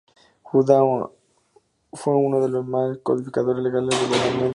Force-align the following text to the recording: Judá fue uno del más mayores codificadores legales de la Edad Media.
Judá 0.41 0.79
fue 1.93 2.15
uno 2.15 2.41
del 2.41 2.53
más 2.53 2.65
mayores 2.65 2.99
codificadores 3.03 3.63
legales 3.63 3.89
de 3.91 4.09
la 4.09 4.17
Edad 4.25 4.33
Media. 4.33 4.49